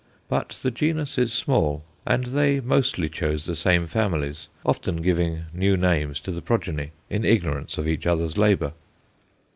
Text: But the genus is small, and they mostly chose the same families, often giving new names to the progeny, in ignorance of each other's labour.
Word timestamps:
But 0.27 0.59
the 0.63 0.71
genus 0.71 1.19
is 1.19 1.31
small, 1.31 1.83
and 2.07 2.23
they 2.25 2.59
mostly 2.59 3.07
chose 3.07 3.45
the 3.45 3.55
same 3.55 3.85
families, 3.85 4.47
often 4.65 5.03
giving 5.03 5.43
new 5.53 5.77
names 5.77 6.19
to 6.21 6.31
the 6.31 6.41
progeny, 6.41 6.91
in 7.11 7.23
ignorance 7.23 7.77
of 7.77 7.87
each 7.87 8.07
other's 8.07 8.35
labour. 8.35 8.73